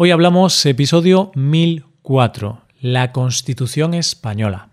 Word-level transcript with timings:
Hoy 0.00 0.12
hablamos 0.12 0.64
episodio 0.64 1.32
1004, 1.34 2.60
la 2.82 3.10
Constitución 3.10 3.94
Española. 3.94 4.68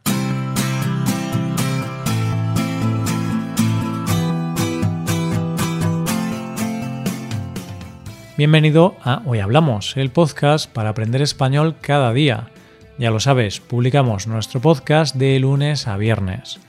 Bienvenido 8.38 8.96
a 9.04 9.24
Hoy 9.26 9.40
Hablamos, 9.40 9.98
el 9.98 10.12
podcast 10.12 10.72
para 10.72 10.90
aprender 10.90 11.24
español 11.24 11.78
cada 11.82 12.14
día. 12.14 12.52
Ya 13.00 13.10
lo 13.10 13.20
sabes, 13.20 13.60
publicamos 13.60 14.28
nuestro 14.28 14.62
podcast 14.62 15.16
de 15.16 15.40
lunes 15.40 15.88
a 15.88 15.98
viernes. 15.98 16.60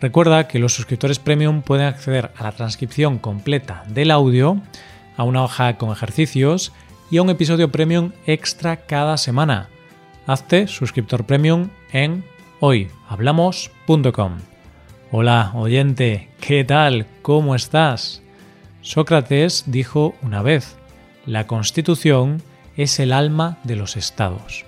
Recuerda 0.00 0.48
que 0.48 0.58
los 0.58 0.72
suscriptores 0.72 1.18
premium 1.18 1.60
pueden 1.60 1.84
acceder 1.84 2.30
a 2.38 2.44
la 2.44 2.52
transcripción 2.52 3.18
completa 3.18 3.84
del 3.86 4.10
audio, 4.10 4.62
a 5.18 5.24
una 5.24 5.44
hoja 5.44 5.76
con 5.76 5.90
ejercicios 5.90 6.72
y 7.10 7.18
a 7.18 7.22
un 7.22 7.30
episodio 7.30 7.70
premium 7.70 8.12
extra 8.26 8.86
cada 8.86 9.16
semana. 9.16 9.68
Hazte 10.26 10.66
suscriptor 10.66 11.24
premium 11.24 11.70
en 11.92 12.24
hoyhablamos.com. 12.60 14.32
Hola, 15.10 15.52
oyente, 15.54 16.28
¿qué 16.40 16.64
tal? 16.64 17.06
¿Cómo 17.22 17.54
estás? 17.54 18.22
Sócrates 18.82 19.64
dijo 19.66 20.14
una 20.22 20.42
vez, 20.42 20.76
la 21.24 21.46
Constitución 21.46 22.42
es 22.76 23.00
el 23.00 23.12
alma 23.12 23.58
de 23.64 23.76
los 23.76 23.96
estados. 23.96 24.66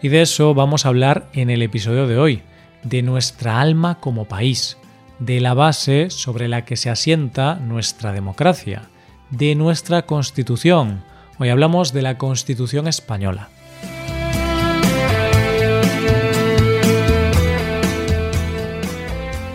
Y 0.00 0.08
de 0.08 0.22
eso 0.22 0.54
vamos 0.54 0.84
a 0.84 0.88
hablar 0.88 1.28
en 1.34 1.50
el 1.50 1.62
episodio 1.62 2.06
de 2.06 2.18
hoy, 2.18 2.42
de 2.82 3.02
nuestra 3.02 3.60
alma 3.60 4.00
como 4.00 4.24
país, 4.24 4.78
de 5.18 5.40
la 5.40 5.54
base 5.54 6.10
sobre 6.10 6.48
la 6.48 6.64
que 6.64 6.76
se 6.76 6.90
asienta 6.90 7.56
nuestra 7.56 8.12
democracia, 8.12 8.88
de 9.30 9.54
nuestra 9.54 10.02
Constitución, 10.02 11.04
Hoy 11.38 11.48
hablamos 11.48 11.92
de 11.92 12.02
la 12.02 12.18
Constitución 12.18 12.86
española. 12.86 13.48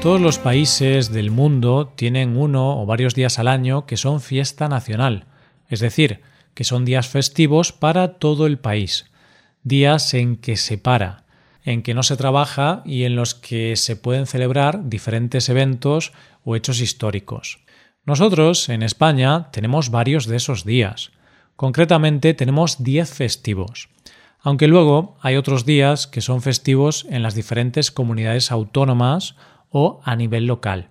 Todos 0.02 0.20
los 0.20 0.40
países 0.40 1.12
del 1.12 1.32
mundo 1.32 1.94
tienen 1.96 2.38
uno 2.38 2.82
o 2.82 2.86
varios 2.86 3.14
días 3.14 3.40
al 3.40 3.48
año 3.48 3.86
que 3.86 3.98
son 3.98 4.22
fiesta 4.22 4.68
nacional, 4.68 5.26
es 5.70 5.80
decir, 5.80 6.22
que 6.54 6.64
son 6.64 6.86
días 6.86 7.08
festivos 7.08 7.72
para 7.74 8.14
todo 8.14 8.48
el 8.48 8.58
país, 8.58 9.06
días 9.64 10.14
en 10.14 10.38
que 10.38 10.56
se 10.56 10.78
para, 10.78 11.26
en 11.64 11.84
que 11.84 11.94
no 11.94 12.04
se 12.04 12.18
trabaja 12.18 12.82
y 12.86 13.04
en 13.04 13.16
los 13.16 13.36
que 13.36 13.76
se 13.76 13.96
pueden 13.96 14.26
celebrar 14.26 14.90
diferentes 14.90 15.50
eventos 15.50 16.14
o 16.44 16.56
hechos 16.56 16.80
históricos. 16.80 17.60
Nosotros, 18.06 18.70
en 18.70 18.84
España, 18.84 19.52
tenemos 19.52 19.92
varios 19.92 20.26
de 20.26 20.38
esos 20.38 20.64
días. 20.64 21.12
Concretamente 21.58 22.36
tenemos 22.36 22.84
10 22.84 23.10
festivos, 23.10 23.90
aunque 24.42 24.68
luego 24.68 25.18
hay 25.22 25.38
otros 25.38 25.66
días 25.66 26.06
que 26.06 26.22
son 26.22 26.44
festivos 26.44 27.08
en 27.10 27.24
las 27.24 27.34
diferentes 27.34 27.92
comunidades 27.92 28.52
autónomas 28.52 29.36
o 29.72 30.00
a 30.04 30.16
nivel 30.16 30.46
local. 30.46 30.90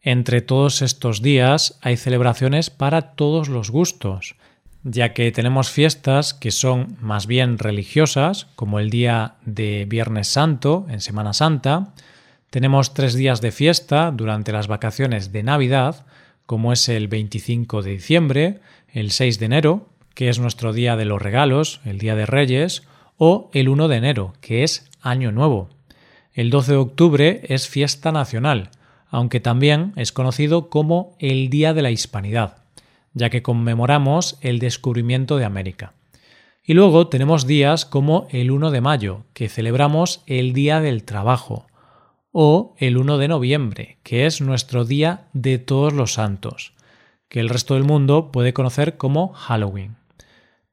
Entre 0.00 0.40
todos 0.40 0.82
estos 0.82 1.20
días 1.20 1.80
hay 1.82 1.96
celebraciones 1.96 2.70
para 2.70 3.16
todos 3.16 3.48
los 3.48 3.72
gustos, 3.72 4.36
ya 4.84 5.12
que 5.12 5.32
tenemos 5.32 5.68
fiestas 5.68 6.32
que 6.32 6.52
son 6.52 6.96
más 7.00 7.26
bien 7.26 7.58
religiosas, 7.58 8.46
como 8.54 8.78
el 8.78 8.90
día 8.90 9.34
de 9.44 9.84
Viernes 9.88 10.28
Santo 10.28 10.86
en 10.88 11.00
Semana 11.00 11.32
Santa, 11.32 11.92
tenemos 12.50 12.94
tres 12.94 13.14
días 13.14 13.40
de 13.40 13.50
fiesta 13.50 14.12
durante 14.12 14.52
las 14.52 14.68
vacaciones 14.68 15.32
de 15.32 15.42
Navidad, 15.42 16.06
como 16.46 16.72
es 16.72 16.88
el 16.88 17.08
25 17.08 17.82
de 17.82 17.90
diciembre, 17.90 18.60
el 18.92 19.10
6 19.10 19.38
de 19.38 19.46
enero, 19.46 19.88
que 20.14 20.28
es 20.28 20.38
nuestro 20.38 20.72
día 20.72 20.96
de 20.96 21.04
los 21.04 21.22
regalos, 21.22 21.80
el 21.84 21.98
día 21.98 22.14
de 22.14 22.26
Reyes, 22.26 22.82
o 23.16 23.50
el 23.52 23.68
1 23.68 23.88
de 23.88 23.96
enero, 23.96 24.32
que 24.40 24.62
es 24.64 24.90
Año 25.00 25.32
Nuevo. 25.32 25.68
El 26.32 26.50
12 26.50 26.72
de 26.72 26.78
octubre 26.78 27.40
es 27.44 27.68
fiesta 27.68 28.12
nacional, 28.12 28.70
aunque 29.10 29.40
también 29.40 29.92
es 29.96 30.12
conocido 30.12 30.70
como 30.70 31.16
el 31.18 31.50
Día 31.50 31.74
de 31.74 31.82
la 31.82 31.90
Hispanidad, 31.90 32.58
ya 33.12 33.30
que 33.30 33.42
conmemoramos 33.42 34.38
el 34.40 34.58
descubrimiento 34.58 35.36
de 35.36 35.44
América. 35.44 35.94
Y 36.64 36.74
luego 36.74 37.08
tenemos 37.08 37.46
días 37.46 37.84
como 37.86 38.28
el 38.30 38.50
1 38.50 38.70
de 38.70 38.80
mayo, 38.80 39.24
que 39.32 39.48
celebramos 39.48 40.22
el 40.26 40.52
Día 40.52 40.80
del 40.80 41.04
Trabajo, 41.04 41.66
o 42.30 42.74
el 42.78 42.98
1 42.98 43.18
de 43.18 43.28
noviembre, 43.28 43.98
que 44.02 44.26
es 44.26 44.40
nuestro 44.40 44.84
Día 44.84 45.28
de 45.32 45.58
Todos 45.58 45.92
los 45.92 46.12
Santos, 46.12 46.74
que 47.28 47.40
el 47.40 47.48
resto 47.48 47.74
del 47.74 47.84
mundo 47.84 48.30
puede 48.32 48.52
conocer 48.52 48.96
como 48.96 49.32
Halloween. 49.32 49.96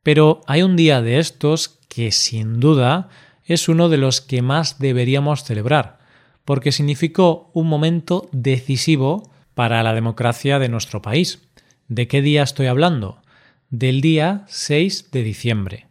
Pero 0.04 0.42
hay 0.48 0.62
un 0.62 0.76
día 0.76 1.02
de 1.02 1.20
estos 1.20 1.80
que 1.90 2.12
sin 2.12 2.60
duda 2.60 3.10
es 3.44 3.70
uno 3.70 3.90
de 3.90 3.98
los 3.98 4.22
que 4.22 4.42
más 4.42 4.80
deberíamos 4.80 5.44
celebrar, 5.44 6.00
porque 6.46 6.72
significó 6.72 7.50
un 7.54 7.68
momento 7.68 8.30
decisivo 8.32 9.32
para 9.54 9.82
la 9.84 9.94
democracia 9.94 10.60
de 10.60 10.70
nuestro 10.70 11.02
país. 11.02 11.42
¿De 11.88 12.08
qué 12.08 12.22
día 12.22 12.44
estoy 12.44 12.68
hablando? 12.68 13.22
Del 13.70 14.02
día 14.02 14.46
6 14.48 15.12
de 15.12 15.24
diciembre, 15.24 15.88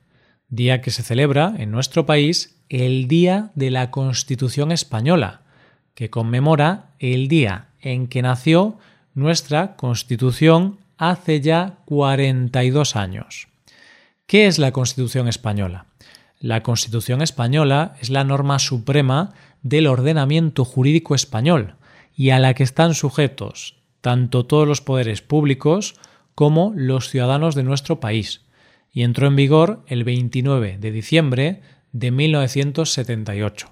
día 0.49 0.81
que 0.81 0.91
se 0.91 1.03
celebra 1.03 1.55
en 1.59 1.71
nuestro 1.71 2.07
país 2.07 2.57
el 2.69 3.09
Día 3.09 3.51
de 3.55 3.71
la 3.71 3.91
Constitución 3.91 4.73
Española, 4.73 5.43
que 5.95 6.11
conmemora 6.11 6.95
el 6.99 7.29
día 7.29 7.69
en 7.81 8.07
que 8.07 8.23
nació 8.23 8.79
nuestra 9.15 9.77
Constitución 9.77 10.79
hace 10.99 11.41
ya 11.41 11.79
42 11.87 12.97
años. 12.97 13.49
¿Qué 14.27 14.47
es 14.47 14.59
la 14.59 14.73
Constitución 14.73 15.29
española? 15.29 15.87
La 16.41 16.63
Constitución 16.63 17.23
española 17.23 17.97
es 18.01 18.11
la 18.11 18.25
norma 18.25 18.59
suprema 18.59 19.33
del 19.63 19.87
ordenamiento 19.87 20.65
jurídico 20.65 21.15
español 21.15 21.77
y 22.17 22.31
a 22.31 22.39
la 22.39 22.55
que 22.55 22.63
están 22.63 22.95
sujetos 22.95 23.77
tanto 24.05 24.45
todos 24.45 24.69
los 24.69 24.83
poderes 24.83 25.23
públicos 25.23 25.95
como 26.35 26.75
los 26.77 27.09
ciudadanos 27.09 27.55
de 27.55 27.63
nuestro 27.63 28.01
país, 28.01 28.43
y 28.93 29.03
entró 29.03 29.29
en 29.29 29.35
vigor 29.35 29.83
el 29.87 30.05
29 30.05 30.77
de 30.79 30.91
diciembre 30.91 31.63
de 31.93 32.11
1978. 32.11 33.71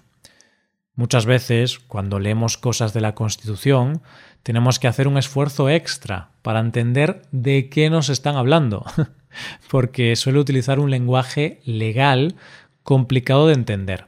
Muchas 0.94 1.26
veces, 1.26 1.80
cuando 1.80 2.18
leemos 2.18 2.56
cosas 2.56 2.94
de 2.94 3.02
la 3.02 3.14
Constitución, 3.14 4.00
tenemos 4.42 4.78
que 4.78 4.88
hacer 4.88 5.08
un 5.08 5.18
esfuerzo 5.18 5.68
extra 5.68 6.30
para 6.42 6.60
entender 6.60 7.22
de 7.30 7.68
qué 7.68 7.90
nos 7.90 8.08
están 8.08 8.36
hablando, 8.36 8.84
porque 9.70 10.16
suele 10.16 10.38
utilizar 10.38 10.78
un 10.78 10.90
lenguaje 10.90 11.60
legal 11.64 12.34
complicado 12.82 13.46
de 13.46 13.54
entender. 13.54 14.06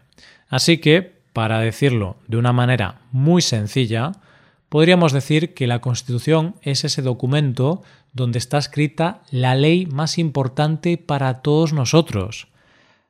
Así 0.48 0.78
que, 0.78 1.14
para 1.32 1.60
decirlo 1.60 2.16
de 2.28 2.36
una 2.36 2.52
manera 2.52 3.00
muy 3.12 3.42
sencilla, 3.42 4.12
podríamos 4.68 5.12
decir 5.12 5.54
que 5.54 5.66
la 5.66 5.80
Constitución 5.80 6.56
es 6.62 6.84
ese 6.84 7.02
documento 7.02 7.82
donde 8.12 8.38
está 8.38 8.58
escrita 8.58 9.22
la 9.30 9.54
ley 9.54 9.86
más 9.86 10.18
importante 10.18 10.96
para 10.98 11.42
todos 11.42 11.72
nosotros, 11.72 12.48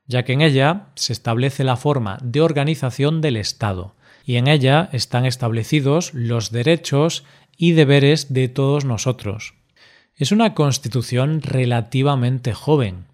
ya 0.06 0.24
que 0.24 0.32
en 0.32 0.40
ella 0.40 0.86
se 0.94 1.12
establece 1.12 1.64
la 1.64 1.76
forma 1.76 2.18
de 2.22 2.40
organización 2.40 3.20
del 3.20 3.36
Estado, 3.36 3.94
y 4.24 4.36
en 4.36 4.48
ella 4.48 4.88
están 4.92 5.26
establecidos 5.26 6.14
los 6.14 6.50
derechos 6.50 7.24
y 7.56 7.72
deberes 7.72 8.32
de 8.32 8.48
todos 8.48 8.84
nosotros. 8.84 9.54
Es 10.16 10.32
una 10.32 10.54
constitución 10.54 11.42
relativamente 11.42 12.54
joven, 12.54 13.06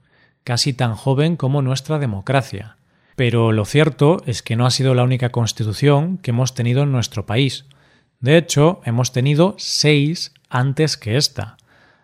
casi 0.45 0.73
tan 0.73 0.95
joven 0.95 1.37
como 1.37 1.63
nuestra 1.63 1.99
democracia. 1.99 2.77
Pero 3.17 3.53
lo 3.53 3.65
cierto 3.65 4.23
es 4.27 4.43
que 4.43 4.57
no 4.57 4.67
ha 4.67 4.71
sido 4.71 4.95
la 4.95 5.05
única 5.05 5.31
constitución 5.31 6.19
que 6.19 6.31
hemos 6.31 6.55
tenido 6.55 6.83
en 6.83 6.93
nuestro 6.93 7.27
país. 7.27 7.65
De 8.21 8.37
hecho, 8.37 8.81
hemos 8.85 9.13
tenido 9.13 9.55
seis 9.59 10.33
antes 10.49 10.97
que 10.97 11.17
esta 11.17 11.57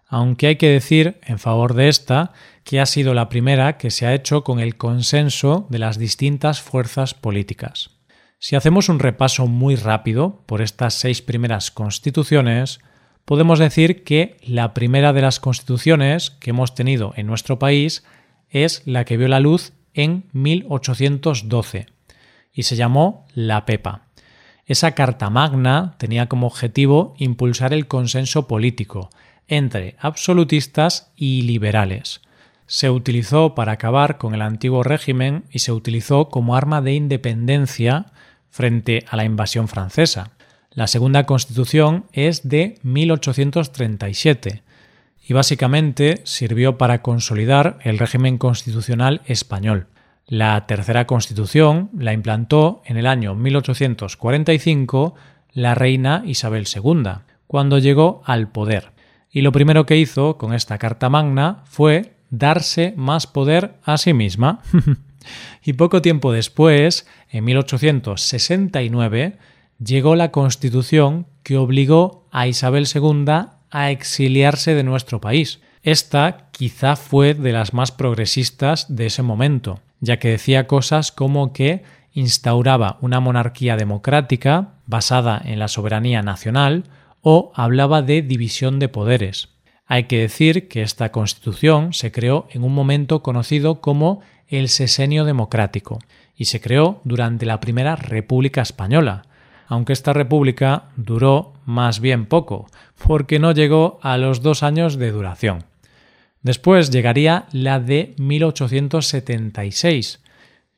aunque 0.09 0.47
hay 0.47 0.57
que 0.57 0.69
decir 0.69 1.19
en 1.25 1.39
favor 1.39 1.75
de 1.75 1.89
esta 1.89 2.33
que 2.65 2.81
ha 2.81 2.87
sido 2.87 3.15
la 3.15 3.29
primera 3.29 3.77
que 3.77 3.91
se 3.91 4.07
ha 4.07 4.15
hecho 4.15 4.45
con 4.45 4.61
el 4.61 4.77
consenso 4.77 5.67
de 5.69 5.79
las 5.79 5.99
distintas 5.99 6.61
fuerzas 6.61 7.15
políticas. 7.15 7.91
Si 8.39 8.55
hacemos 8.55 8.89
un 8.89 8.99
repaso 8.99 9.47
muy 9.47 9.77
rápido 9.77 10.43
por 10.47 10.61
estas 10.61 10.95
seis 10.95 11.23
primeras 11.23 11.71
constituciones, 11.71 12.81
podemos 13.25 13.59
decir 13.59 14.05
que 14.05 14.37
la 14.43 14.75
primera 14.75 15.13
de 15.13 15.23
las 15.23 15.41
constituciones 15.41 16.31
que 16.31 16.51
hemos 16.51 16.75
tenido 16.75 17.13
en 17.17 17.27
nuestro 17.27 17.59
país 17.59 18.05
es 18.51 18.83
la 18.85 19.05
que 19.05 19.17
vio 19.17 19.29
la 19.29 19.41
luz 19.41 19.73
en 19.95 20.25
1812 20.33 21.87
y 22.53 22.63
se 22.65 22.77
llamó 22.77 23.27
la 23.35 23.65
PEPA. 23.65 24.03
Esa 24.67 24.93
Carta 24.93 25.31
Magna 25.31 25.95
tenía 25.99 26.27
como 26.27 26.47
objetivo 26.47 27.15
impulsar 27.19 27.73
el 27.73 27.87
consenso 27.87 28.47
político, 28.47 29.11
entre 29.49 29.97
absolutistas 29.99 31.13
y 31.17 31.43
liberales. 31.43 32.21
Se 32.67 32.91
utilizó 32.91 33.55
para 33.55 33.73
acabar 33.73 34.19
con 34.19 34.35
el 34.35 34.43
antiguo 34.43 34.83
régimen 34.83 35.45
y 35.53 35.61
se 35.61 35.73
utilizó 35.73 36.29
como 36.29 36.57
arma 36.57 36.83
de 36.83 36.95
independencia 36.95 38.07
frente 38.57 39.05
a 39.11 39.17
la 39.17 39.25
invasión 39.25 39.69
francesa. 39.69 40.31
La 40.71 40.87
segunda 40.87 41.25
constitución 41.25 42.07
es 42.15 42.49
de 42.49 42.79
1837 42.85 44.63
y 45.29 45.35
básicamente 45.35 46.23
sirvió 46.25 46.79
para 46.79 47.03
consolidar 47.03 47.79
el 47.83 47.99
régimen 47.99 48.39
constitucional 48.39 49.21
español. 49.27 49.89
La 50.27 50.67
tercera 50.67 51.07
constitución 51.07 51.91
la 51.99 52.15
implantó 52.15 52.81
en 52.87 52.97
el 52.97 53.07
año 53.07 53.35
1845 53.35 55.15
la 55.53 55.75
reina 55.75 56.23
Isabel 56.25 56.67
II, 56.75 57.11
cuando 57.47 57.77
llegó 57.77 58.23
al 58.25 58.49
poder. 58.49 58.93
Y 59.31 59.43
lo 59.43 59.53
primero 59.53 59.85
que 59.85 59.99
hizo 59.99 60.39
con 60.39 60.55
esta 60.55 60.79
Carta 60.79 61.11
Magna 61.11 61.63
fue 61.67 62.15
darse 62.31 62.95
más 62.97 63.27
poder 63.27 63.75
a 63.85 63.99
sí 63.99 64.15
misma. 64.15 64.61
y 65.65 65.75
poco 65.75 66.03
tiempo 66.03 66.33
después, 66.33 67.07
en 67.31 67.45
1869, 67.45 69.39
llegó 69.85 70.17
la 70.17 70.31
Constitución 70.31 71.27
que 71.43 71.57
obligó 71.57 72.27
a 72.33 72.47
Isabel 72.47 72.87
II 72.93 73.25
a 73.71 73.91
exiliarse 73.91 74.75
de 74.75 74.83
nuestro 74.83 75.21
país. 75.21 75.61
Esta 75.83 76.49
quizá 76.51 76.97
fue 76.97 77.35
de 77.35 77.53
las 77.53 77.73
más 77.73 77.93
progresistas 77.93 78.95
de 78.95 79.07
ese 79.07 79.23
momento, 79.23 79.81
ya 80.01 80.19
que 80.19 80.31
decía 80.31 80.67
cosas 80.67 81.13
como 81.13 81.53
que 81.53 81.85
instauraba 82.13 82.99
una 83.03 83.21
monarquía 83.21 83.77
democrática 83.77 84.75
basada 84.87 85.41
en 85.45 85.59
la 85.59 85.69
soberanía 85.69 86.23
nacional 86.23 86.85
o 87.21 87.53
hablaba 87.55 88.03
de 88.03 88.23
división 88.23 88.79
de 88.79 88.89
poderes. 88.89 89.51
Hay 89.87 90.05
que 90.05 90.19
decir 90.19 90.69
que 90.69 90.83
esta 90.83 91.13
constitución 91.13 91.93
se 91.93 92.11
creó 92.11 92.49
en 92.51 92.65
un 92.65 92.75
momento 92.75 93.23
conocido 93.23 93.81
como 93.81 94.21
el 94.49 94.69
sesenio 94.69 95.25
democrático 95.25 95.99
y 96.37 96.47
se 96.47 96.61
creó 96.61 97.01
durante 97.05 97.47
la 97.47 97.61
primera 97.61 97.95
República 97.97 98.63
Española, 98.63 99.23
aunque 99.69 99.93
esta 99.93 100.13
república 100.13 100.85
duró 100.97 101.55
más 101.65 102.01
bien 102.01 102.27
poco, 102.27 102.67
porque 103.07 103.39
no 103.39 103.53
llegó 103.53 103.99
a 104.03 104.19
los 104.19 104.43
dos 104.43 104.63
años 104.63 104.97
de 104.97 105.11
duración. 105.11 105.65
Después 106.43 106.91
llegaría 106.91 107.47
la 107.51 107.81
de 107.81 108.15
1876, 108.19 110.21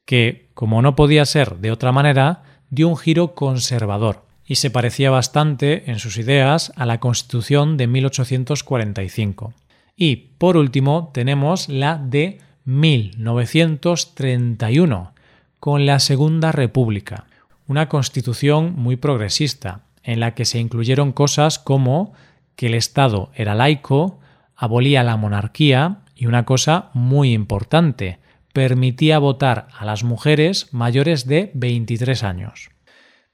que, 0.07 0.49
como 0.55 0.81
no 0.81 0.97
podía 0.97 1.27
ser 1.27 1.57
de 1.57 1.71
otra 1.71 1.93
manera, 1.93 2.43
dio 2.71 2.89
un 2.89 2.97
giro 2.97 3.35
conservador 3.35 4.25
y 4.47 4.55
se 4.55 4.71
parecía 4.71 5.11
bastante 5.11 5.91
en 5.91 5.99
sus 5.99 6.17
ideas 6.17 6.73
a 6.77 6.87
la 6.87 7.01
Constitución 7.01 7.77
de 7.77 7.87
1845. 7.87 9.53
Y, 9.95 10.17
por 10.39 10.57
último, 10.57 11.11
tenemos 11.13 11.69
la 11.69 11.99
de 11.99 12.39
1931, 12.69 15.15
con 15.59 15.87
la 15.87 15.99
Segunda 16.01 16.53
República, 16.53 17.25
una 17.67 17.89
constitución 17.89 18.75
muy 18.77 18.97
progresista, 18.97 19.87
en 20.03 20.21
la 20.21 20.35
que 20.35 20.45
se 20.45 20.59
incluyeron 20.59 21.13
cosas 21.13 21.59
como 21.59 22.13
que 22.57 22.67
el 22.67 22.75
Estado 22.75 23.31
era 23.35 23.55
laico, 23.55 24.21
abolía 24.55 25.03
la 25.03 25.17
monarquía 25.17 26.01
y 26.15 26.27
una 26.27 26.45
cosa 26.45 26.91
muy 26.93 27.33
importante, 27.33 28.19
permitía 28.53 29.19
votar 29.19 29.69
a 29.75 29.87
las 29.87 30.05
mujeres 30.05 30.69
mayores 30.71 31.27
de 31.27 31.51
23 31.55 32.23
años. 32.23 32.69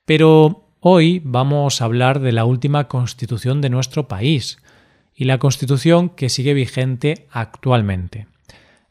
Pero 0.04 0.68
hoy 0.78 1.20
vamos 1.24 1.82
a 1.82 1.86
hablar 1.86 2.20
de 2.20 2.30
la 2.30 2.44
última 2.44 2.86
constitución 2.86 3.60
de 3.60 3.70
nuestro 3.70 4.06
país 4.06 4.58
y 5.12 5.24
la 5.24 5.38
constitución 5.38 6.10
que 6.10 6.28
sigue 6.28 6.54
vigente 6.54 7.26
actualmente. 7.32 8.28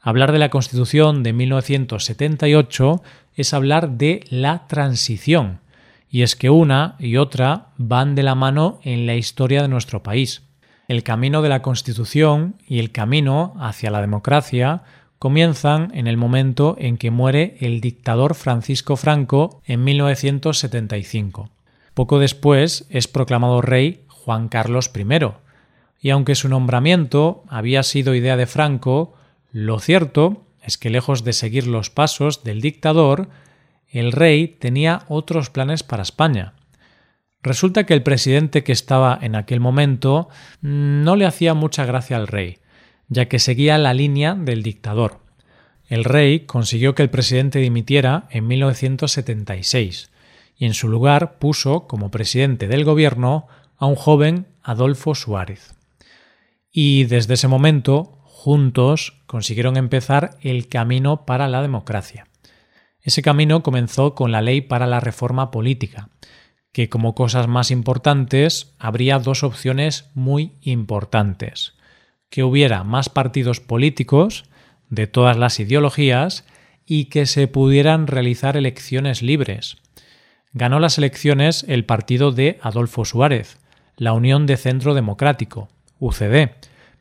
Hablar 0.06 0.34
de 0.34 0.38
la 0.38 0.50
constitución 0.50 1.24
de 1.24 1.32
1978 1.32 3.02
es 3.36 3.54
hablar 3.54 3.92
de 3.92 4.26
la 4.30 4.68
transición, 4.68 5.62
y 6.10 6.24
es 6.24 6.36
que 6.36 6.50
una 6.50 6.98
y 7.00 7.16
otra 7.16 7.70
van 7.78 8.14
de 8.14 8.24
la 8.24 8.36
mano 8.36 8.82
en 8.84 9.06
la 9.06 9.16
historia 9.16 9.62
de 9.62 9.70
nuestro 9.70 10.04
país. 10.04 10.44
El 10.90 11.04
camino 11.04 11.42
de 11.42 11.48
la 11.48 11.62
Constitución 11.62 12.58
y 12.68 12.80
el 12.80 12.92
camino 12.92 13.54
hacia 13.62 13.92
la 13.92 14.02
democracia 14.02 14.84
comienzan 15.20 15.90
en 15.94 16.08
el 16.08 16.18
momento 16.18 16.76
en 16.80 16.98
que 16.98 17.10
muere 17.10 17.56
el 17.62 17.80
dictador 17.80 18.36
Francisco 18.36 18.98
Franco 18.98 19.62
en 19.64 19.86
1975. 19.86 21.50
Poco 21.94 22.20
después 22.20 22.88
es 22.90 23.08
proclamado 23.08 23.62
rey 23.62 24.04
Juan 24.10 24.50
Carlos 24.50 24.92
I, 24.94 25.06
y 26.02 26.10
aunque 26.10 26.36
su 26.36 26.50
nombramiento 26.50 27.46
había 27.48 27.84
sido 27.84 28.14
idea 28.14 28.36
de 28.36 28.48
Franco, 28.48 29.14
lo 29.54 29.80
cierto 29.80 30.48
es 30.64 30.80
que 30.80 30.90
lejos 30.90 31.24
de 31.24 31.32
seguir 31.32 31.68
los 31.68 31.92
pasos 31.92 32.44
del 32.44 32.60
dictador, 32.60 33.30
el 33.88 34.12
rey 34.12 34.48
tenía 34.48 35.04
otros 35.08 35.52
planes 35.52 35.84
para 35.84 36.02
España. 36.02 36.54
Resulta 37.44 37.86
que 37.86 37.94
el 37.94 38.02
presidente 38.02 38.64
que 38.64 38.72
estaba 38.72 39.20
en 39.22 39.36
aquel 39.36 39.60
momento 39.60 40.28
no 40.62 41.16
le 41.16 41.28
hacía 41.28 41.54
mucha 41.54 41.86
gracia 41.86 42.18
al 42.18 42.26
rey, 42.28 42.58
ya 43.10 43.28
que 43.28 43.38
seguía 43.38 43.78
la 43.78 43.94
línea 43.94 44.34
del 44.34 44.64
dictador. 44.64 45.20
El 45.88 46.04
rey 46.04 46.42
consiguió 46.42 46.96
que 46.96 47.04
el 47.04 47.12
presidente 47.12 47.60
dimitiera 47.60 48.28
en 48.32 48.48
1976 48.48 50.10
y 50.58 50.66
en 50.66 50.74
su 50.74 50.90
lugar 50.90 51.38
puso 51.38 51.86
como 51.86 52.10
presidente 52.10 52.68
del 52.68 52.86
gobierno 52.86 53.48
a 53.78 53.86
un 53.86 53.96
joven 53.96 54.48
Adolfo 54.64 55.14
Suárez. 55.14 55.76
Y 56.72 57.04
desde 57.04 57.36
ese 57.36 57.48
momento 57.48 58.23
juntos 58.44 59.22
consiguieron 59.26 59.78
empezar 59.78 60.32
el 60.42 60.68
camino 60.68 61.26
para 61.26 61.48
la 61.48 61.62
democracia. 61.62 62.28
Ese 63.00 63.22
camino 63.22 63.64
comenzó 63.64 64.16
con 64.16 64.34
la 64.34 64.42
Ley 64.42 64.60
para 64.60 64.86
la 64.86 65.00
Reforma 65.00 65.50
Política, 65.50 66.10
que 66.74 66.90
como 66.90 67.16
cosas 67.16 67.48
más 67.48 67.72
importantes 67.72 68.76
habría 68.80 69.20
dos 69.20 69.44
opciones 69.44 70.10
muy 70.14 70.52
importantes. 70.60 71.76
Que 72.30 72.44
hubiera 72.44 72.84
más 72.84 73.08
partidos 73.08 73.62
políticos 73.62 74.44
de 74.90 75.08
todas 75.08 75.38
las 75.38 75.62
ideologías 75.62 76.44
y 76.86 77.06
que 77.06 77.28
se 77.28 77.48
pudieran 77.48 78.08
realizar 78.08 78.58
elecciones 78.58 79.22
libres. 79.22 79.78
Ganó 80.52 80.82
las 80.82 80.98
elecciones 80.98 81.64
el 81.70 81.86
partido 81.86 82.34
de 82.34 82.60
Adolfo 82.62 83.06
Suárez, 83.06 83.58
la 83.96 84.12
Unión 84.12 84.46
de 84.48 84.58
Centro 84.58 84.96
Democrático, 84.96 85.70
UCD, 86.00 86.50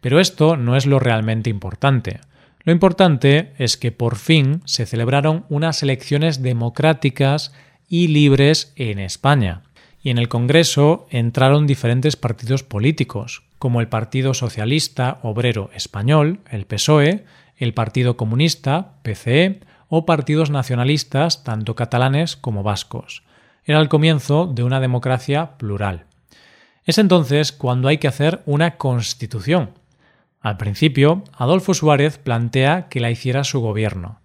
pero 0.02 0.20
esto 0.20 0.58
no 0.58 0.76
es 0.76 0.84
lo 0.84 0.98
realmente 0.98 1.48
importante. 1.48 2.20
Lo 2.64 2.72
importante 2.72 3.52
es 3.56 3.78
que 3.78 3.92
por 3.92 4.16
fin 4.16 4.60
se 4.66 4.84
celebraron 4.84 5.46
unas 5.48 5.82
elecciones 5.82 6.42
democráticas 6.42 7.54
y 7.88 8.08
libres 8.08 8.72
en 8.76 8.98
España. 8.98 9.62
Y 10.02 10.10
en 10.10 10.18
el 10.18 10.28
Congreso 10.28 11.06
entraron 11.10 11.66
diferentes 11.66 12.16
partidos 12.16 12.64
políticos, 12.64 13.44
como 13.58 13.80
el 13.80 13.88
Partido 13.88 14.34
Socialista 14.34 15.18
Obrero 15.22 15.70
Español, 15.72 16.40
el 16.50 16.66
PSOE, 16.66 17.24
el 17.56 17.72
Partido 17.72 18.16
Comunista, 18.16 18.94
PCE, 19.02 19.60
o 19.88 20.04
partidos 20.04 20.50
nacionalistas, 20.50 21.44
tanto 21.44 21.76
catalanes 21.76 22.34
como 22.34 22.62
vascos. 22.64 23.22
Era 23.64 23.78
el 23.78 23.88
comienzo 23.88 24.46
de 24.46 24.64
una 24.64 24.80
democracia 24.80 25.58
plural. 25.58 26.06
Es 26.86 26.98
entonces 26.98 27.52
cuando 27.52 27.86
hay 27.86 27.98
que 27.98 28.08
hacer 28.08 28.42
una 28.46 28.78
constitución, 28.78 29.70
al 30.42 30.56
principio, 30.56 31.22
Adolfo 31.32 31.72
Suárez 31.72 32.18
plantea 32.18 32.88
que 32.88 32.98
la 32.98 33.10
hiciera 33.10 33.44
su 33.44 33.60
gobierno, 33.60 34.20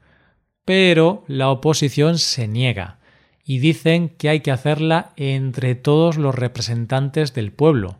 pero 0.65 1.23
la 1.27 1.49
oposición 1.49 2.17
se 2.17 2.47
niega 2.47 2.97
y 3.45 3.59
dicen 3.59 4.09
que 4.09 4.29
hay 4.29 4.39
que 4.41 4.51
hacerla 4.51 5.13
entre 5.15 5.75
todos 5.75 6.17
los 6.17 6.35
representantes 6.35 7.33
del 7.33 7.53
pueblo. 7.53 7.99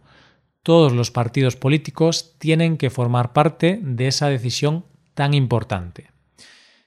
Todos 0.63 0.91
los 0.91 1.11
partidos 1.11 1.55
políticos 1.55 2.35
tienen 2.39 2.77
que 2.77 2.89
formar 2.89 3.31
parte 3.31 3.79
de 3.81 4.07
esa 4.07 4.27
decisión 4.27 4.83
tan 5.13 5.33
importante. 5.33 6.11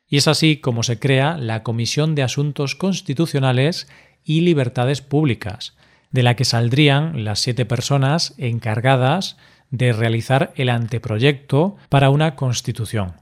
Y 0.06 0.16
es 0.16 0.26
así 0.26 0.56
como 0.56 0.82
se 0.82 0.98
crea 0.98 1.38
la 1.38 1.62
Comisión 1.62 2.16
de 2.16 2.24
Asuntos 2.24 2.74
Constitucionales 2.74 3.88
y 4.24 4.40
Libertades 4.40 5.00
Públicas, 5.00 5.76
de 6.10 6.24
la 6.24 6.34
que 6.34 6.44
saldrían 6.44 7.24
las 7.24 7.38
siete 7.38 7.64
personas 7.64 8.34
encargadas 8.36 9.38
de 9.70 9.92
realizar 9.92 10.52
el 10.56 10.68
anteproyecto 10.68 11.76
para 11.88 12.10
una 12.10 12.34
constitución. 12.34 13.14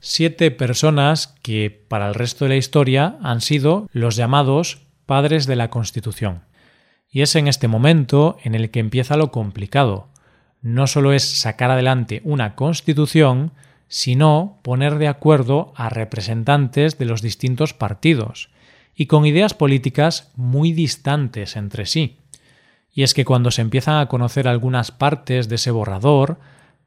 Siete 0.00 0.50
personas 0.50 1.34
que 1.42 1.70
para 1.88 2.08
el 2.08 2.14
resto 2.14 2.44
de 2.44 2.50
la 2.50 2.56
historia 2.56 3.16
han 3.22 3.40
sido 3.40 3.88
los 3.92 4.16
llamados 4.16 4.86
padres 5.06 5.46
de 5.46 5.56
la 5.56 5.70
Constitución. 5.70 6.42
Y 7.10 7.22
es 7.22 7.34
en 7.34 7.48
este 7.48 7.68
momento 7.68 8.36
en 8.42 8.54
el 8.54 8.70
que 8.70 8.80
empieza 8.80 9.16
lo 9.16 9.30
complicado. 9.30 10.08
No 10.60 10.86
solo 10.86 11.12
es 11.12 11.22
sacar 11.22 11.70
adelante 11.70 12.20
una 12.24 12.54
constitución, 12.54 13.52
sino 13.88 14.58
poner 14.62 14.96
de 14.96 15.08
acuerdo 15.08 15.72
a 15.76 15.88
representantes 15.88 16.98
de 16.98 17.04
los 17.04 17.22
distintos 17.22 17.72
partidos, 17.72 18.50
y 18.94 19.06
con 19.06 19.26
ideas 19.26 19.54
políticas 19.54 20.32
muy 20.36 20.72
distantes 20.72 21.56
entre 21.56 21.86
sí. 21.86 22.18
Y 22.96 23.02
es 23.02 23.12
que 23.12 23.26
cuando 23.26 23.50
se 23.50 23.60
empiezan 23.60 24.00
a 24.00 24.06
conocer 24.06 24.48
algunas 24.48 24.90
partes 24.90 25.50
de 25.50 25.56
ese 25.56 25.70
borrador, 25.70 26.38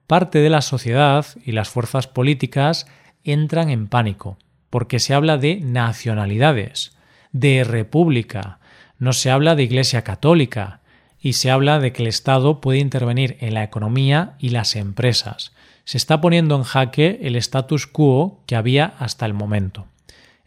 parte 0.07 0.39
de 0.39 0.49
la 0.49 0.61
sociedad 0.61 1.23
y 1.45 1.51
las 1.51 1.69
fuerzas 1.69 2.07
políticas 2.07 2.87
entran 3.23 3.69
en 3.69 3.87
pánico, 3.87 4.39
porque 4.71 4.97
se 4.97 5.13
habla 5.13 5.37
de 5.37 5.61
nacionalidades, 5.61 6.97
de 7.31 7.63
república, 7.63 8.57
no 8.97 9.13
se 9.13 9.29
habla 9.29 9.53
de 9.53 9.61
Iglesia 9.61 10.03
católica, 10.03 10.79
y 11.21 11.33
se 11.33 11.51
habla 11.51 11.79
de 11.79 11.93
que 11.93 12.01
el 12.01 12.07
Estado 12.07 12.59
puede 12.59 12.79
intervenir 12.79 13.37
en 13.39 13.53
la 13.53 13.63
economía 13.63 14.33
y 14.39 14.49
las 14.49 14.75
empresas. 14.75 15.51
Se 15.83 15.97
está 15.97 16.21
poniendo 16.21 16.55
en 16.55 16.63
jaque 16.63 17.19
el 17.21 17.35
status 17.35 17.85
quo 17.85 18.41
que 18.47 18.55
había 18.55 18.95
hasta 18.97 19.27
el 19.27 19.35
momento. 19.35 19.85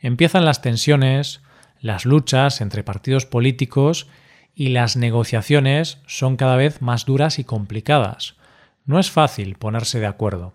Empiezan 0.01 0.45
las 0.45 0.61
tensiones, 0.61 1.41
las 1.81 2.05
luchas 2.05 2.61
entre 2.61 2.83
partidos 2.83 3.27
políticos 3.27 4.09
y 4.55 4.69
las 4.69 4.97
negociaciones 4.97 5.99
son 6.07 6.37
cada 6.37 6.57
vez 6.57 6.83
más 6.83 7.05
duras 7.05 7.39
y 7.39 7.45
complicadas. 7.45 8.37
No 8.85 8.99
es 8.99 9.11
fácil 9.11 9.57
ponerse 9.57 10.01
de 10.01 10.07
acuerdo. 10.07 10.55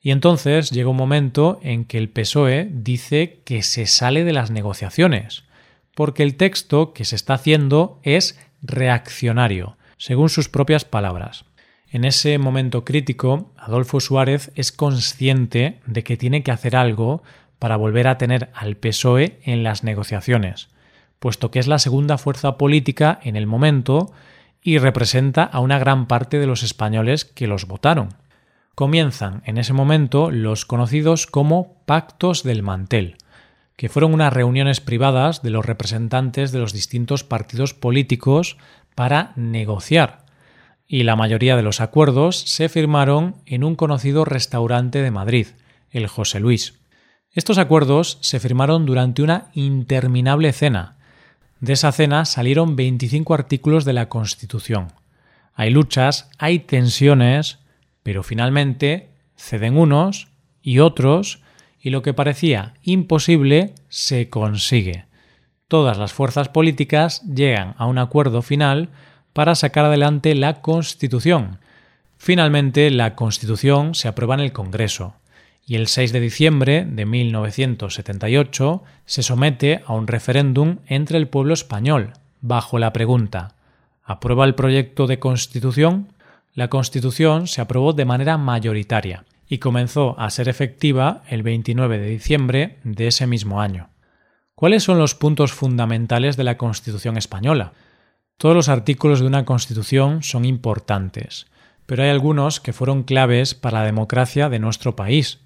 Y 0.00 0.12
entonces 0.12 0.70
llega 0.70 0.88
un 0.88 0.96
momento 0.96 1.60
en 1.62 1.84
que 1.84 1.98
el 1.98 2.08
PSOE 2.08 2.68
dice 2.72 3.42
que 3.44 3.62
se 3.62 3.86
sale 3.86 4.24
de 4.24 4.32
las 4.32 4.50
negociaciones, 4.50 5.44
porque 5.94 6.22
el 6.22 6.36
texto 6.36 6.92
que 6.94 7.04
se 7.04 7.16
está 7.16 7.34
haciendo 7.34 8.00
es 8.02 8.38
reaccionario, 8.62 9.76
según 9.98 10.30
sus 10.30 10.48
propias 10.48 10.84
palabras. 10.84 11.44
En 11.90 12.04
ese 12.04 12.38
momento 12.38 12.84
crítico, 12.84 13.52
Adolfo 13.58 14.00
Suárez 14.00 14.52
es 14.54 14.72
consciente 14.72 15.80
de 15.86 16.04
que 16.04 16.16
tiene 16.16 16.42
que 16.42 16.52
hacer 16.52 16.76
algo 16.76 17.22
para 17.58 17.76
volver 17.76 18.08
a 18.08 18.16
tener 18.16 18.48
al 18.54 18.76
PSOE 18.76 19.40
en 19.42 19.62
las 19.62 19.84
negociaciones, 19.84 20.68
puesto 21.20 21.52
que 21.52 21.60
es 21.60 21.68
la 21.68 21.78
segunda 21.78 22.18
fuerza 22.18 22.58
política 22.58 23.20
en 23.22 23.36
el 23.36 23.46
momento 23.46 24.12
y 24.60 24.78
representa 24.78 25.44
a 25.44 25.60
una 25.60 25.78
gran 25.78 26.06
parte 26.06 26.40
de 26.40 26.46
los 26.46 26.64
españoles 26.64 27.24
que 27.24 27.46
los 27.46 27.66
votaron. 27.66 28.14
Comienzan 28.74 29.42
en 29.46 29.58
ese 29.58 29.72
momento 29.72 30.30
los 30.30 30.64
conocidos 30.66 31.26
como 31.26 31.82
pactos 31.86 32.42
del 32.42 32.62
mantel, 32.62 33.16
que 33.76 33.88
fueron 33.88 34.12
unas 34.12 34.32
reuniones 34.32 34.80
privadas 34.80 35.42
de 35.42 35.50
los 35.50 35.64
representantes 35.64 36.52
de 36.52 36.58
los 36.58 36.72
distintos 36.72 37.24
partidos 37.24 37.74
políticos 37.74 38.56
para 38.94 39.32
negociar, 39.36 40.26
y 40.86 41.04
la 41.04 41.16
mayoría 41.16 41.56
de 41.56 41.62
los 41.62 41.80
acuerdos 41.80 42.40
se 42.40 42.68
firmaron 42.68 43.36
en 43.46 43.62
un 43.62 43.76
conocido 43.76 44.24
restaurante 44.24 45.02
de 45.02 45.10
Madrid, 45.10 45.46
el 45.90 46.08
José 46.08 46.40
Luis. 46.40 46.80
Estos 47.32 47.58
acuerdos 47.58 48.18
se 48.22 48.40
firmaron 48.40 48.86
durante 48.86 49.22
una 49.22 49.50
interminable 49.54 50.52
cena. 50.52 50.96
De 51.60 51.74
esa 51.74 51.92
cena 51.92 52.24
salieron 52.24 52.74
25 52.74 53.34
artículos 53.34 53.84
de 53.84 53.92
la 53.92 54.08
Constitución. 54.08 54.88
Hay 55.54 55.70
luchas, 55.70 56.30
hay 56.38 56.60
tensiones, 56.60 57.58
pero 58.02 58.22
finalmente 58.22 59.10
ceden 59.36 59.76
unos 59.76 60.28
y 60.62 60.78
otros 60.78 61.42
y 61.78 61.90
lo 61.90 62.02
que 62.02 62.14
parecía 62.14 62.74
imposible 62.82 63.74
se 63.88 64.30
consigue. 64.30 65.04
Todas 65.68 65.98
las 65.98 66.12
fuerzas 66.12 66.48
políticas 66.48 67.22
llegan 67.22 67.74
a 67.76 67.86
un 67.86 67.98
acuerdo 67.98 68.40
final 68.40 68.88
para 69.34 69.54
sacar 69.54 69.84
adelante 69.84 70.34
la 70.34 70.62
Constitución. 70.62 71.58
Finalmente, 72.16 72.90
la 72.90 73.14
Constitución 73.14 73.94
se 73.94 74.08
aprueba 74.08 74.34
en 74.34 74.40
el 74.40 74.52
Congreso 74.52 75.19
y 75.66 75.76
el 75.76 75.86
6 75.86 76.12
de 76.12 76.20
diciembre 76.20 76.84
de 76.84 77.06
1978 77.06 78.82
se 79.04 79.22
somete 79.22 79.82
a 79.86 79.92
un 79.92 80.06
referéndum 80.06 80.78
entre 80.86 81.18
el 81.18 81.28
pueblo 81.28 81.54
español, 81.54 82.12
bajo 82.40 82.78
la 82.78 82.92
pregunta 82.92 83.54
¿Aprueba 84.02 84.44
el 84.44 84.56
proyecto 84.56 85.06
de 85.06 85.20
Constitución? 85.20 86.08
La 86.52 86.68
Constitución 86.68 87.46
se 87.46 87.60
aprobó 87.60 87.92
de 87.92 88.04
manera 88.04 88.38
mayoritaria 88.38 89.24
y 89.48 89.58
comenzó 89.58 90.18
a 90.18 90.30
ser 90.30 90.48
efectiva 90.48 91.22
el 91.28 91.44
29 91.44 91.98
de 91.98 92.08
diciembre 92.08 92.78
de 92.82 93.06
ese 93.06 93.28
mismo 93.28 93.60
año. 93.60 93.88
¿Cuáles 94.56 94.82
son 94.82 94.98
los 94.98 95.14
puntos 95.14 95.52
fundamentales 95.52 96.36
de 96.36 96.44
la 96.44 96.56
Constitución 96.56 97.16
española? 97.16 97.72
Todos 98.36 98.54
los 98.54 98.68
artículos 98.68 99.20
de 99.20 99.26
una 99.26 99.44
Constitución 99.44 100.22
son 100.22 100.44
importantes, 100.44 101.46
pero 101.86 102.02
hay 102.02 102.10
algunos 102.10 102.60
que 102.60 102.72
fueron 102.72 103.04
claves 103.04 103.54
para 103.54 103.80
la 103.80 103.86
democracia 103.86 104.48
de 104.48 104.58
nuestro 104.58 104.96
país. 104.96 105.40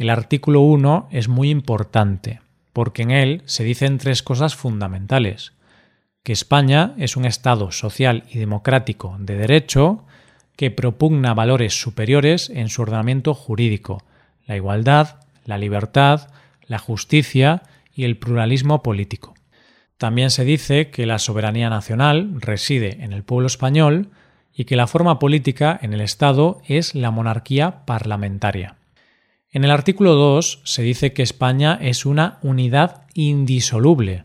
El 0.00 0.08
artículo 0.08 0.62
1 0.62 1.08
es 1.10 1.28
muy 1.28 1.50
importante, 1.50 2.40
porque 2.72 3.02
en 3.02 3.10
él 3.10 3.42
se 3.44 3.64
dicen 3.64 3.98
tres 3.98 4.22
cosas 4.22 4.54
fundamentales. 4.54 5.52
Que 6.22 6.32
España 6.32 6.94
es 6.96 7.18
un 7.18 7.26
Estado 7.26 7.70
social 7.70 8.24
y 8.32 8.38
democrático 8.38 9.14
de 9.20 9.36
derecho, 9.36 10.06
que 10.56 10.70
propugna 10.70 11.34
valores 11.34 11.78
superiores 11.78 12.48
en 12.48 12.70
su 12.70 12.80
ordenamiento 12.80 13.34
jurídico, 13.34 14.02
la 14.46 14.56
igualdad, 14.56 15.20
la 15.44 15.58
libertad, 15.58 16.30
la 16.62 16.78
justicia 16.78 17.64
y 17.94 18.04
el 18.04 18.16
pluralismo 18.16 18.82
político. 18.82 19.34
También 19.98 20.30
se 20.30 20.46
dice 20.46 20.88
que 20.88 21.04
la 21.04 21.18
soberanía 21.18 21.68
nacional 21.68 22.40
reside 22.40 23.04
en 23.04 23.12
el 23.12 23.22
pueblo 23.22 23.48
español 23.48 24.08
y 24.54 24.64
que 24.64 24.76
la 24.76 24.86
forma 24.86 25.18
política 25.18 25.78
en 25.82 25.92
el 25.92 26.00
Estado 26.00 26.62
es 26.66 26.94
la 26.94 27.10
monarquía 27.10 27.84
parlamentaria. 27.84 28.79
En 29.52 29.64
el 29.64 29.72
artículo 29.72 30.14
2 30.14 30.60
se 30.62 30.82
dice 30.82 31.12
que 31.12 31.24
España 31.24 31.76
es 31.80 32.06
una 32.06 32.38
unidad 32.42 33.02
indisoluble, 33.14 34.22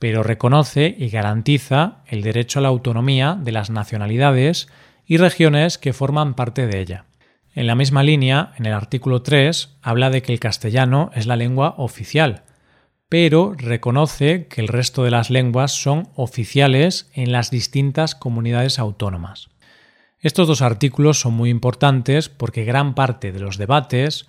pero 0.00 0.24
reconoce 0.24 0.92
y 0.98 1.10
garantiza 1.10 2.02
el 2.08 2.22
derecho 2.22 2.58
a 2.58 2.62
la 2.62 2.68
autonomía 2.68 3.38
de 3.40 3.52
las 3.52 3.70
nacionalidades 3.70 4.66
y 5.06 5.18
regiones 5.18 5.78
que 5.78 5.92
forman 5.92 6.34
parte 6.34 6.66
de 6.66 6.80
ella. 6.80 7.04
En 7.54 7.68
la 7.68 7.76
misma 7.76 8.02
línea, 8.02 8.52
en 8.58 8.66
el 8.66 8.72
artículo 8.72 9.22
3, 9.22 9.76
habla 9.80 10.10
de 10.10 10.22
que 10.22 10.32
el 10.32 10.40
castellano 10.40 11.12
es 11.14 11.26
la 11.26 11.36
lengua 11.36 11.76
oficial, 11.78 12.42
pero 13.08 13.54
reconoce 13.56 14.48
que 14.48 14.60
el 14.60 14.66
resto 14.66 15.04
de 15.04 15.12
las 15.12 15.30
lenguas 15.30 15.70
son 15.70 16.08
oficiales 16.16 17.08
en 17.14 17.30
las 17.30 17.52
distintas 17.52 18.16
comunidades 18.16 18.80
autónomas. 18.80 19.50
Estos 20.18 20.48
dos 20.48 20.62
artículos 20.62 21.20
son 21.20 21.34
muy 21.34 21.50
importantes 21.50 22.28
porque 22.28 22.64
gran 22.64 22.96
parte 22.96 23.30
de 23.30 23.38
los 23.38 23.56
debates 23.56 24.26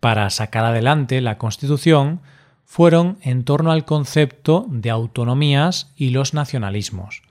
para 0.00 0.28
sacar 0.30 0.64
adelante 0.64 1.20
la 1.20 1.38
Constitución 1.38 2.20
fueron 2.64 3.18
en 3.22 3.44
torno 3.44 3.70
al 3.70 3.84
concepto 3.84 4.66
de 4.68 4.90
autonomías 4.90 5.92
y 5.96 6.10
los 6.10 6.34
nacionalismos. 6.34 7.22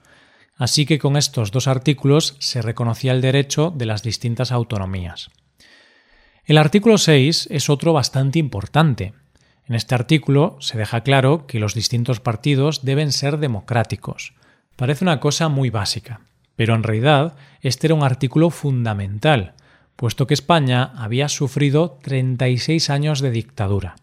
Así 0.56 0.86
que 0.86 0.98
con 0.98 1.16
estos 1.16 1.50
dos 1.50 1.68
artículos 1.68 2.36
se 2.38 2.62
reconocía 2.62 3.12
el 3.12 3.20
derecho 3.20 3.70
de 3.76 3.86
las 3.86 4.02
distintas 4.02 4.50
autonomías. 4.52 5.30
El 6.46 6.58
artículo 6.58 6.96
6 6.96 7.48
es 7.50 7.68
otro 7.68 7.92
bastante 7.92 8.38
importante. 8.38 9.12
En 9.68 9.74
este 9.74 9.94
artículo 9.94 10.56
se 10.60 10.78
deja 10.78 11.02
claro 11.02 11.46
que 11.46 11.58
los 11.58 11.74
distintos 11.74 12.20
partidos 12.20 12.84
deben 12.84 13.12
ser 13.12 13.38
democráticos. 13.38 14.32
Parece 14.76 15.04
una 15.04 15.20
cosa 15.20 15.48
muy 15.48 15.70
básica, 15.70 16.20
pero 16.54 16.74
en 16.74 16.82
realidad 16.82 17.36
este 17.60 17.88
era 17.88 17.94
un 17.94 18.04
artículo 18.04 18.50
fundamental, 18.50 19.54
puesto 19.96 20.26
que 20.26 20.34
España 20.34 20.92
había 20.96 21.28
sufrido 21.28 21.98
36 22.02 22.90
años 22.90 23.20
de 23.20 23.30
dictadura. 23.30 23.96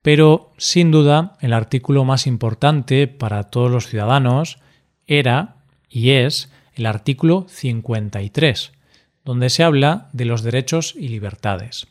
Pero, 0.00 0.52
sin 0.58 0.90
duda, 0.90 1.36
el 1.40 1.52
artículo 1.52 2.04
más 2.04 2.26
importante 2.26 3.06
para 3.06 3.44
todos 3.44 3.70
los 3.70 3.86
ciudadanos 3.86 4.58
era 5.06 5.56
y 5.88 6.10
es 6.10 6.50
el 6.74 6.86
artículo 6.86 7.46
53, 7.48 8.72
donde 9.24 9.50
se 9.50 9.62
habla 9.62 10.08
de 10.12 10.24
los 10.24 10.42
derechos 10.42 10.94
y 10.96 11.08
libertades. 11.08 11.86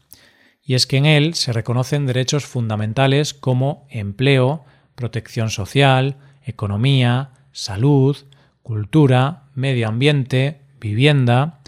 Y 0.64 0.76
es 0.76 0.88
que 0.88 0.98
en 0.98 1.06
él 1.06 1.34
se 1.36 1.54
reconocen 1.54 2.06
derechos 2.06 2.46
fundamentales 2.46 3.34
como 3.34 3.88
empleo, 3.90 4.66
protección 4.96 5.50
social, 5.50 6.18
economía, 6.44 7.32
salud, 7.52 8.18
cultura, 8.64 9.44
medio 9.56 9.88
ambiente, 9.88 10.62
vivienda, 10.80 11.60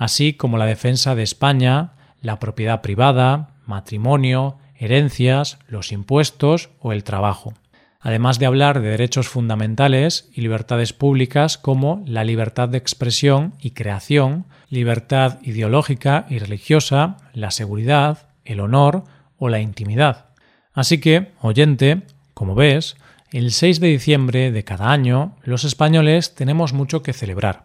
así 0.00 0.32
como 0.32 0.58
la 0.58 0.66
defensa 0.66 1.14
de 1.14 1.22
España, 1.22 1.92
la 2.20 2.40
propiedad 2.40 2.80
privada, 2.80 3.50
matrimonio, 3.66 4.58
herencias, 4.74 5.58
los 5.68 5.92
impuestos 5.92 6.70
o 6.80 6.92
el 6.92 7.04
trabajo 7.04 7.54
además 8.00 8.38
de 8.38 8.46
hablar 8.46 8.80
de 8.80 8.88
derechos 8.88 9.28
fundamentales 9.28 10.30
y 10.34 10.40
libertades 10.40 10.92
públicas 10.92 11.58
como 11.58 12.02
la 12.06 12.24
libertad 12.24 12.68
de 12.68 12.78
expresión 12.78 13.54
y 13.60 13.72
creación, 13.72 14.46
libertad 14.70 15.38
ideológica 15.42 16.26
y 16.28 16.38
religiosa, 16.38 17.18
la 17.34 17.50
seguridad, 17.50 18.28
el 18.44 18.60
honor 18.60 19.04
o 19.38 19.48
la 19.48 19.60
intimidad. 19.60 20.30
Así 20.72 20.98
que, 20.98 21.32
oyente, 21.40 22.02
como 22.32 22.54
ves, 22.54 22.96
el 23.32 23.52
6 23.52 23.80
de 23.80 23.88
diciembre 23.88 24.50
de 24.50 24.64
cada 24.64 24.90
año 24.90 25.36
los 25.42 25.64
españoles 25.64 26.34
tenemos 26.34 26.72
mucho 26.72 27.02
que 27.02 27.12
celebrar. 27.12 27.64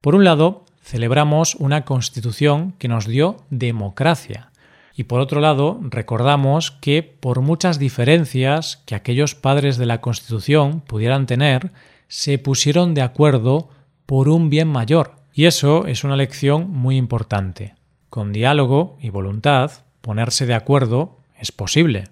Por 0.00 0.14
un 0.14 0.24
lado, 0.24 0.64
celebramos 0.88 1.54
una 1.56 1.84
constitución 1.84 2.72
que 2.78 2.88
nos 2.88 3.06
dio 3.06 3.36
democracia, 3.50 4.48
y 4.96 5.04
por 5.04 5.20
otro 5.20 5.40
lado, 5.40 5.78
recordamos 5.82 6.72
que 6.72 7.04
por 7.04 7.40
muchas 7.40 7.78
diferencias 7.78 8.82
que 8.84 8.96
aquellos 8.96 9.36
padres 9.36 9.76
de 9.76 9.86
la 9.86 10.00
Constitución 10.00 10.80
pudieran 10.80 11.26
tener, 11.26 11.70
se 12.08 12.36
pusieron 12.38 12.94
de 12.94 13.02
acuerdo 13.02 13.68
por 14.06 14.28
un 14.28 14.50
bien 14.50 14.66
mayor. 14.66 15.12
Y 15.32 15.44
eso 15.44 15.86
es 15.86 16.02
una 16.02 16.16
lección 16.16 16.70
muy 16.70 16.96
importante. 16.96 17.76
Con 18.10 18.32
diálogo 18.32 18.96
y 19.00 19.10
voluntad, 19.10 19.70
ponerse 20.00 20.46
de 20.46 20.54
acuerdo 20.54 21.18
es 21.38 21.52
posible. 21.52 22.08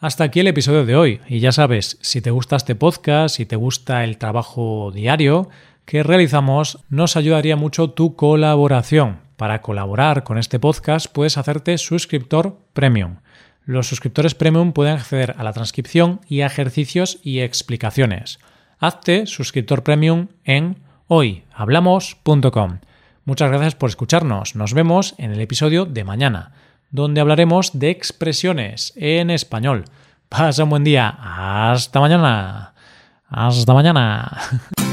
Hasta 0.00 0.24
aquí 0.24 0.40
el 0.40 0.48
episodio 0.48 0.84
de 0.84 0.96
hoy. 0.96 1.20
Y 1.28 1.40
ya 1.40 1.50
sabes, 1.50 1.96
si 2.02 2.20
te 2.20 2.30
gusta 2.30 2.56
este 2.56 2.74
podcast, 2.74 3.36
si 3.36 3.46
te 3.46 3.56
gusta 3.56 4.04
el 4.04 4.18
trabajo 4.18 4.92
diario 4.94 5.48
que 5.88 6.02
realizamos, 6.02 6.84
nos 6.90 7.16
ayudaría 7.16 7.56
mucho 7.56 7.88
tu 7.88 8.14
colaboración. 8.14 9.20
Para 9.38 9.62
colaborar 9.62 10.22
con 10.22 10.36
este 10.36 10.60
podcast 10.60 11.06
puedes 11.10 11.38
hacerte 11.38 11.78
suscriptor 11.78 12.58
premium. 12.74 13.20
Los 13.64 13.88
suscriptores 13.88 14.34
premium 14.34 14.74
pueden 14.74 14.96
acceder 14.96 15.34
a 15.38 15.44
la 15.44 15.54
transcripción 15.54 16.20
y 16.28 16.42
a 16.42 16.46
ejercicios 16.46 17.20
y 17.22 17.40
explicaciones. 17.40 18.38
Hazte 18.78 19.24
suscriptor 19.24 19.82
premium 19.82 20.28
en 20.44 20.76
hoyhablamos.com. 21.06 22.80
Muchas 23.24 23.48
gracias 23.50 23.74
por 23.74 23.88
escucharnos. 23.88 24.56
Nos 24.56 24.74
vemos 24.74 25.14
en 25.16 25.32
el 25.32 25.40
episodio 25.40 25.86
de 25.86 26.04
mañana 26.04 26.52
donde 26.90 27.22
hablaremos 27.22 27.78
de 27.78 27.88
expresiones 27.88 28.92
en 28.94 29.30
español. 29.30 29.86
Pasa 30.28 30.64
un 30.64 30.70
buen 30.70 30.84
día. 30.84 31.08
Hasta 31.18 31.98
mañana. 31.98 32.74
Hasta 33.30 33.72
mañana. 33.72 34.38